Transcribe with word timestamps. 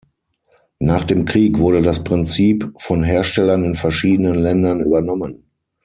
Nach 0.79 1.03
dem 1.03 1.25
Krieg 1.25 1.59
wurde 1.59 1.83
das 1.83 2.03
Prinzip 2.03 2.73
von 2.77 3.03
Herstellern 3.03 3.63
in 3.63 3.75
verschiedenen 3.75 4.33
Ländern 4.33 4.79
übernommen. 4.79 5.45